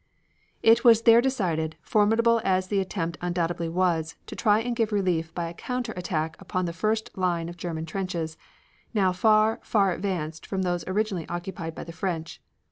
It 0.63 0.83
was 0.83 1.03
there 1.03 1.21
decided, 1.21 1.75
formidable 1.83 2.41
as 2.43 2.69
the 2.69 2.79
attempt 2.79 3.19
undoubtedly 3.21 3.69
was, 3.69 4.15
to 4.25 4.35
try 4.35 4.59
and 4.59 4.75
give 4.75 4.91
relief 4.91 5.31
by 5.35 5.47
a 5.47 5.53
counter 5.53 5.91
attack 5.95 6.35
upon 6.41 6.65
the 6.65 6.73
first 6.73 7.15
line 7.15 7.47
of 7.49 7.55
German 7.55 7.85
trenches, 7.85 8.35
now 8.95 9.11
far, 9.13 9.59
far 9.61 9.91
advanced 9.93 10.47
from 10.47 10.63
those 10.63 10.83
originally 10.87 11.29
occupied 11.29 11.75
by 11.75 11.83
the 11.83 11.91
French. 11.93 12.41